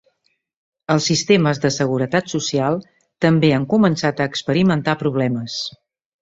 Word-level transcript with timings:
Els 0.93 1.09
sistemes 1.09 1.61
de 1.65 1.69
seguretat 1.75 2.33
social 2.33 2.79
també 3.27 3.53
han 3.59 3.69
començat 3.75 4.23
a 4.23 4.29
experimentar 4.33 4.97
problemes. 5.05 5.61